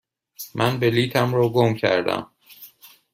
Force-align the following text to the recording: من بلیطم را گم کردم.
من 0.55 0.79
بلیطم 0.79 1.33
را 1.33 1.49
گم 1.49 1.73
کردم. 1.73 2.31